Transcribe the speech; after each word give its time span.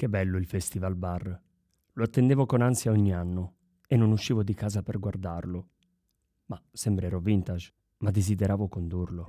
Che 0.00 0.08
bello 0.08 0.38
il 0.38 0.46
Festival 0.46 0.94
Bar. 0.94 1.40
Lo 1.92 2.02
attendevo 2.02 2.46
con 2.46 2.62
ansia 2.62 2.90
ogni 2.90 3.12
anno 3.12 3.56
e 3.86 3.98
non 3.98 4.12
uscivo 4.12 4.42
di 4.42 4.54
casa 4.54 4.82
per 4.82 4.98
guardarlo. 4.98 5.66
Ma 6.46 6.58
sembrerò 6.72 7.18
vintage, 7.18 7.70
ma 7.98 8.10
desideravo 8.10 8.66
condurlo. 8.66 9.28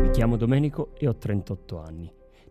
Mi 0.00 0.10
chiamo 0.10 0.36
Domenico 0.36 0.94
e 0.96 1.08
ho 1.08 1.16
38 1.16 1.82
anni. 1.82 2.08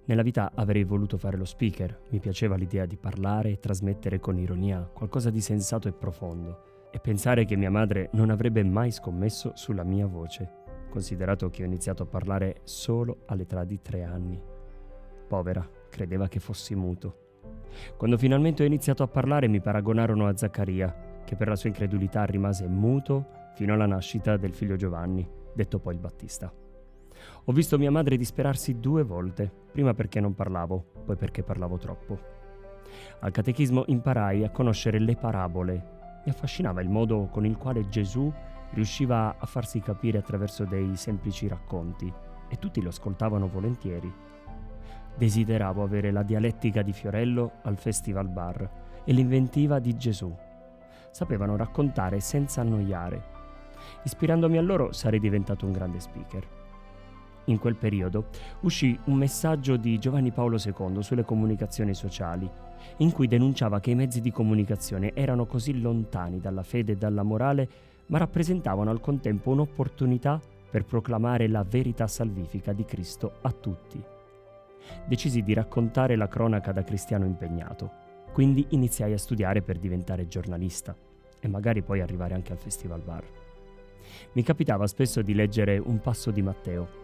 Nella 0.07 0.21
vita 0.21 0.51
avrei 0.53 0.83
voluto 0.83 1.17
fare 1.17 1.37
lo 1.37 1.45
speaker, 1.45 2.01
mi 2.09 2.19
piaceva 2.19 2.57
l'idea 2.57 2.85
di 2.85 2.97
parlare 2.97 3.51
e 3.51 3.59
trasmettere 3.59 4.19
con 4.19 4.37
ironia 4.37 4.81
qualcosa 4.81 5.29
di 5.29 5.39
sensato 5.39 5.87
e 5.87 5.93
profondo, 5.93 6.89
e 6.91 6.99
pensare 6.99 7.45
che 7.45 7.55
mia 7.55 7.71
madre 7.71 8.09
non 8.15 8.29
avrebbe 8.29 8.65
mai 8.65 8.91
scommesso 8.91 9.53
sulla 9.55 9.85
mia 9.85 10.07
voce, 10.07 10.60
considerato 10.91 11.49
che 11.49 11.63
ho 11.63 11.65
iniziato 11.65 12.03
a 12.03 12.05
parlare 12.05 12.61
solo 12.63 13.23
all'età 13.25 13.63
di 13.63 13.81
tre 13.81 14.03
anni. 14.03 14.39
Povera, 15.27 15.67
credeva 15.89 16.27
che 16.27 16.39
fossi 16.39 16.75
muto. 16.75 17.17
Quando 17.97 18.17
finalmente 18.17 18.61
ho 18.61 18.65
iniziato 18.67 19.01
a 19.01 19.07
parlare 19.07 19.47
mi 19.47 19.61
paragonarono 19.61 20.27
a 20.27 20.35
Zaccaria, 20.35 21.21
che 21.23 21.35
per 21.35 21.47
la 21.47 21.55
sua 21.55 21.69
incredulità 21.69 22.25
rimase 22.25 22.67
muto 22.67 23.25
fino 23.55 23.73
alla 23.73 23.85
nascita 23.85 24.37
del 24.37 24.53
figlio 24.53 24.75
Giovanni, 24.75 25.27
detto 25.53 25.79
poi 25.79 25.93
il 25.93 25.99
Battista. 25.99 26.53
Ho 27.45 27.51
visto 27.51 27.77
mia 27.77 27.91
madre 27.91 28.17
disperarsi 28.17 28.79
due 28.79 29.03
volte, 29.03 29.51
prima 29.71 29.93
perché 29.93 30.19
non 30.19 30.35
parlavo, 30.35 30.83
poi 31.05 31.15
perché 31.15 31.43
parlavo 31.43 31.77
troppo. 31.77 32.19
Al 33.19 33.31
catechismo 33.31 33.85
imparai 33.87 34.43
a 34.43 34.49
conoscere 34.49 34.99
le 34.99 35.15
parabole. 35.15 35.99
Mi 36.25 36.31
affascinava 36.31 36.81
il 36.81 36.89
modo 36.89 37.27
con 37.31 37.45
il 37.45 37.57
quale 37.57 37.87
Gesù 37.87 38.31
riusciva 38.73 39.35
a 39.37 39.45
farsi 39.45 39.79
capire 39.79 40.17
attraverso 40.17 40.65
dei 40.65 40.95
semplici 40.95 41.47
racconti 41.47 42.11
e 42.47 42.57
tutti 42.57 42.81
lo 42.81 42.89
ascoltavano 42.89 43.47
volentieri. 43.47 44.11
Desideravo 45.15 45.83
avere 45.83 46.11
la 46.11 46.23
dialettica 46.23 46.81
di 46.81 46.93
Fiorello 46.93 47.59
al 47.63 47.77
Festival 47.77 48.27
Bar 48.27 48.69
e 49.03 49.13
l'inventiva 49.13 49.79
di 49.79 49.95
Gesù. 49.95 50.33
Sapevano 51.11 51.55
raccontare 51.55 52.19
senza 52.19 52.61
annoiare. 52.61 53.39
Ispirandomi 54.03 54.57
a 54.57 54.61
loro 54.61 54.91
sarei 54.91 55.19
diventato 55.19 55.65
un 55.65 55.71
grande 55.71 55.99
speaker. 55.99 56.59
In 57.45 57.59
quel 57.59 57.75
periodo 57.75 58.27
uscì 58.61 58.97
un 59.05 59.15
messaggio 59.15 59.75
di 59.75 59.97
Giovanni 59.97 60.31
Paolo 60.31 60.57
II 60.63 61.01
sulle 61.01 61.25
comunicazioni 61.25 61.93
sociali, 61.93 62.49
in 62.97 63.11
cui 63.11 63.27
denunciava 63.27 63.79
che 63.79 63.91
i 63.91 63.95
mezzi 63.95 64.21
di 64.21 64.31
comunicazione 64.31 65.13
erano 65.13 65.45
così 65.45 65.79
lontani 65.79 66.39
dalla 66.39 66.63
fede 66.63 66.93
e 66.93 66.97
dalla 66.97 67.23
morale, 67.23 67.69
ma 68.11 68.17
rappresentavano 68.17 68.89
al 68.89 68.99
contempo 68.99 69.51
un'opportunità 69.51 70.39
per 70.69 70.85
proclamare 70.85 71.47
la 71.47 71.63
verità 71.63 72.07
salvifica 72.07 72.73
di 72.73 72.85
Cristo 72.85 73.33
a 73.41 73.51
tutti. 73.51 74.01
Decisi 75.05 75.41
di 75.41 75.53
raccontare 75.53 76.15
la 76.15 76.27
cronaca 76.27 76.71
da 76.71 76.83
cristiano 76.83 77.25
impegnato, 77.25 77.89
quindi 78.31 78.65
iniziai 78.69 79.13
a 79.13 79.17
studiare 79.17 79.61
per 79.61 79.77
diventare 79.77 80.27
giornalista 80.27 80.95
e 81.39 81.47
magari 81.47 81.81
poi 81.81 82.01
arrivare 82.01 82.33
anche 82.33 82.51
al 82.51 82.57
Festival 82.57 83.01
Bar. 83.01 83.23
Mi 84.33 84.43
capitava 84.43 84.87
spesso 84.87 85.21
di 85.21 85.33
leggere 85.33 85.77
un 85.77 85.99
passo 85.99 86.31
di 86.31 86.41
Matteo. 86.41 86.99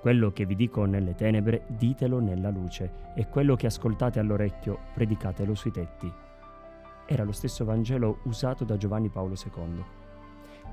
Quello 0.00 0.32
che 0.32 0.44
vi 0.46 0.56
dico 0.56 0.84
nelle 0.84 1.14
tenebre, 1.14 1.64
ditelo 1.68 2.18
nella 2.18 2.50
luce, 2.50 3.12
e 3.14 3.28
quello 3.28 3.54
che 3.56 3.66
ascoltate 3.66 4.18
all'orecchio, 4.18 4.78
predicatelo 4.94 5.54
sui 5.54 5.70
tetti. 5.70 6.12
Era 7.06 7.24
lo 7.24 7.32
stesso 7.32 7.64
Vangelo 7.64 8.18
usato 8.24 8.64
da 8.64 8.76
Giovanni 8.76 9.08
Paolo 9.08 9.34
II. 9.34 10.01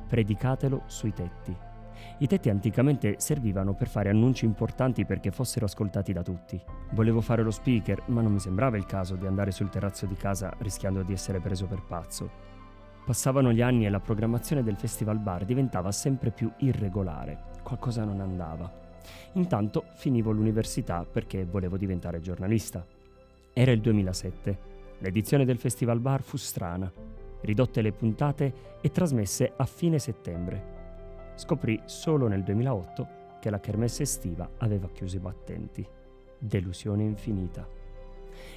Predicatelo 0.08 0.84
sui 0.86 1.14
tetti. 1.14 1.56
I 2.20 2.28
tetti 2.28 2.50
anticamente 2.50 3.16
servivano 3.20 3.74
per 3.74 3.88
fare 3.88 4.10
annunci 4.10 4.46
importanti 4.46 5.06
perché 5.06 5.32
fossero 5.32 5.66
ascoltati 5.66 6.12
da 6.12 6.22
tutti. 6.22 6.60
Volevo 6.92 7.22
fare 7.22 7.44
lo 7.44 7.52
speaker, 7.52 8.04
ma 8.08 8.22
non 8.22 8.34
mi 8.34 8.40
sembrava 8.40 8.78
il 8.78 8.86
caso 8.86 9.16
di 9.16 9.26
andare 9.26 9.52
sul 9.52 9.70
terrazzo 9.70 10.06
di 10.06 10.16
casa 10.16 10.54
rischiando 10.60 11.04
di 11.04 11.14
essere 11.14 11.40
preso 11.40 11.66
per 11.66 11.84
pazzo. 11.84 12.30
Passavano 13.06 13.52
gli 13.52 13.62
anni 13.62 13.86
e 13.86 13.90
la 13.90 14.00
programmazione 14.00 14.64
del 14.64 14.76
Festival 14.76 15.20
Bar 15.20 15.46
diventava 15.46 15.92
sempre 15.92 16.32
più 16.32 16.52
irregolare, 16.58 17.46
qualcosa 17.64 18.04
non 18.04 18.20
andava. 18.20 18.72
Intanto 19.34 19.86
finivo 19.96 20.32
l'università 20.32 21.06
perché 21.10 21.46
volevo 21.46 21.78
diventare 21.78 22.20
giornalista. 22.20 22.86
Era 23.54 23.72
il 23.72 23.82
2007. 23.82 24.68
L'edizione 25.00 25.46
del 25.46 25.58
Festival 25.58 26.00
Bar 26.00 26.22
fu 26.22 26.38
strana, 26.38 26.92
ridotte 27.42 27.82
le 27.82 27.92
puntate 27.92 28.54
e 28.82 28.92
trasmesse 28.92 29.54
a 29.56 29.66
fine 29.66 30.00
settembre. 30.00 30.78
Scoprì 31.36 31.82
solo 31.86 32.28
nel 32.28 32.44
2008 32.44 33.08
che 33.40 33.50
la 33.50 33.60
kermesse 33.60 34.04
estiva 34.04 34.50
aveva 34.58 34.90
chiuso 34.92 35.16
i 35.16 35.20
battenti. 35.20 35.86
Delusione 36.38 37.04
infinita. 37.04 37.68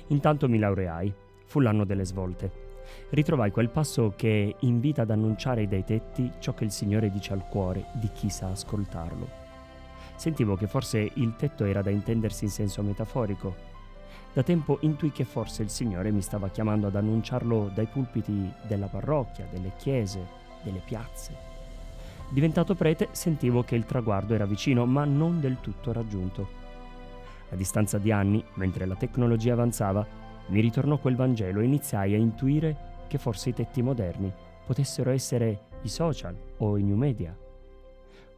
Intanto 0.08 0.48
mi 0.48 0.58
laureai. 0.58 1.12
Fu 1.44 1.60
l'anno 1.60 1.84
delle 1.84 2.04
svolte. 2.04 2.70
Ritrovai 3.10 3.50
quel 3.50 3.68
passo 3.68 4.14
che 4.16 4.56
invita 4.60 5.02
ad 5.02 5.10
annunciare 5.10 5.68
dai 5.68 5.84
tetti 5.84 6.30
ciò 6.38 6.54
che 6.54 6.64
il 6.64 6.70
Signore 6.70 7.10
dice 7.10 7.32
al 7.32 7.46
cuore 7.46 7.86
di 7.94 8.08
chi 8.12 8.30
sa 8.30 8.48
ascoltarlo. 8.48 9.40
Sentivo 10.16 10.56
che 10.56 10.66
forse 10.66 11.10
il 11.14 11.36
tetto 11.36 11.64
era 11.64 11.82
da 11.82 11.90
intendersi 11.90 12.44
in 12.44 12.50
senso 12.50 12.82
metaforico. 12.82 13.70
Da 14.32 14.42
tempo 14.42 14.78
intuì 14.80 15.12
che 15.12 15.24
forse 15.24 15.62
il 15.62 15.68
Signore 15.68 16.10
mi 16.10 16.22
stava 16.22 16.48
chiamando 16.48 16.86
ad 16.86 16.96
annunciarlo 16.96 17.70
dai 17.74 17.86
pulpiti 17.86 18.50
della 18.66 18.86
parrocchia, 18.86 19.46
delle 19.50 19.72
chiese, 19.76 20.26
delle 20.62 20.80
piazze. 20.84 21.50
Diventato 22.30 22.74
prete 22.74 23.08
sentivo 23.12 23.62
che 23.62 23.74
il 23.74 23.84
traguardo 23.84 24.32
era 24.32 24.46
vicino, 24.46 24.86
ma 24.86 25.04
non 25.04 25.38
del 25.38 25.58
tutto 25.60 25.92
raggiunto. 25.92 26.60
A 27.50 27.56
distanza 27.56 27.98
di 27.98 28.10
anni, 28.10 28.42
mentre 28.54 28.86
la 28.86 28.94
tecnologia 28.94 29.52
avanzava, 29.52 30.06
mi 30.46 30.60
ritornò 30.60 30.96
quel 30.96 31.16
Vangelo 31.16 31.60
e 31.60 31.64
iniziai 31.64 32.14
a 32.14 32.18
intuire 32.18 32.90
che 33.08 33.18
forse 33.18 33.50
i 33.50 33.54
tetti 33.54 33.82
moderni 33.82 34.32
potessero 34.64 35.10
essere 35.10 35.64
i 35.82 35.88
social 35.88 36.34
o 36.58 36.78
i 36.78 36.82
new 36.82 36.96
media. 36.96 37.36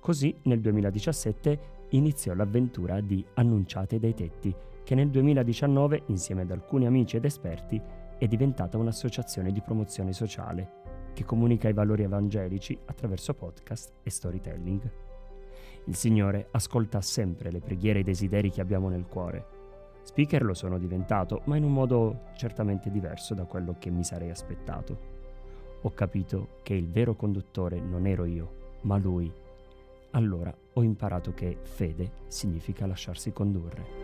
Così 0.01 0.37
nel 0.43 0.61
2017 0.61 1.59
iniziò 1.91 2.35
l'avventura 2.35 3.01
di 3.01 3.25
Annunciate 3.35 4.01
dai 4.01 4.15
tetti, 4.15 4.55
che 4.85 4.95
nel 4.95 5.11
2019, 5.11 6.05
insieme 6.07 6.43
ad 6.43 6.51
alcuni 6.51 6.87
amici 6.87 7.17
ed 7.17 7.25
esperti, 7.25 7.81
è 8.19 8.27
diventata 8.27 8.79
un'associazione 8.79 9.51
di 9.51 9.61
promozione 9.61 10.13
sociale 10.13 10.83
che 11.15 11.25
comunica 11.25 11.69
i 11.69 11.73
valori 11.73 12.03
evangelici 12.03 12.79
attraverso 12.85 13.35
podcast 13.35 13.93
e 14.03 14.11
storytelling. 14.11 14.91
Il 15.87 15.97
Signore 15.97 16.49
ascolta 16.51 17.01
sempre 17.01 17.51
le 17.51 17.61
preghiere 17.61 17.99
e 17.99 18.03
i 18.03 18.05
desideri 18.05 18.51
che 18.51 18.61
abbiamo 18.61 18.89
nel 18.89 19.07
cuore. 19.07 19.47
Speaker 20.03 20.43
lo 20.43 20.55
sono 20.55 20.79
diventato, 20.79 21.43
ma 21.45 21.57
in 21.57 21.65
un 21.65 21.73
modo 21.73 22.25
certamente 22.37 22.91
diverso 22.91 23.35
da 23.35 23.45
quello 23.45 23.77
che 23.79 23.91
mi 23.91 24.05
sarei 24.05 24.31
aspettato. 24.31 25.13
Ho 25.83 25.91
capito 25.91 26.59
che 26.63 26.75
il 26.75 26.89
vero 26.89 27.15
conduttore 27.15 27.81
non 27.81 28.07
ero 28.07 28.25
io, 28.25 28.79
ma 28.83 28.99
Lui. 28.99 29.33
Allora 30.11 30.55
ho 30.75 30.83
imparato 30.83 31.33
che 31.33 31.59
fede 31.63 32.11
significa 32.29 32.87
lasciarsi 32.87 33.33
condurre. 33.33 34.04